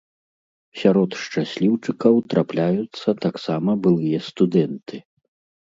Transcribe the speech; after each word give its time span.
Сярод 0.83 1.09
шчасліўчыкаў 1.23 2.17
трапляюцца 2.35 3.09
таксама 3.27 3.79
былыя 3.85 4.19
студэнты. 4.31 4.95